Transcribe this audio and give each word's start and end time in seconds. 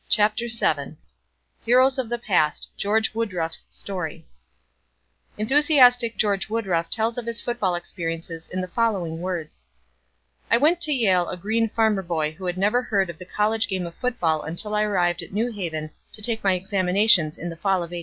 CHAPTER 0.09 0.45
VII 0.47 0.95
HEROES 1.63 1.99
OF 1.99 2.09
THE 2.09 2.17
PAST 2.17 2.69
GEORGE 2.75 3.13
WOODRUFF'S 3.13 3.65
STORY 3.69 4.25
Enthusiastic 5.37 6.17
George 6.17 6.49
Woodruff 6.49 6.89
tells 6.89 7.19
of 7.19 7.27
his 7.27 7.39
football 7.39 7.75
experiences 7.75 8.47
in 8.49 8.61
the 8.61 8.67
following 8.67 9.21
words: 9.21 9.67
"I 10.49 10.57
went 10.57 10.81
to 10.81 10.91
Yale 10.91 11.29
a 11.29 11.37
green 11.37 11.69
farmer 11.69 12.01
boy 12.01 12.31
who 12.31 12.47
had 12.47 12.57
never 12.57 12.81
heard 12.81 13.11
of 13.11 13.19
the 13.19 13.25
college 13.25 13.67
game 13.67 13.85
of 13.85 13.93
football 13.93 14.41
until 14.41 14.73
I 14.73 14.81
arrived 14.81 15.21
at 15.21 15.33
New 15.33 15.51
Haven 15.51 15.91
to 16.13 16.21
take 16.23 16.43
my 16.43 16.53
examinations 16.53 17.37
in 17.37 17.49
the 17.49 17.55
fall 17.55 17.83
of 17.83 17.93
'85. 17.93 17.99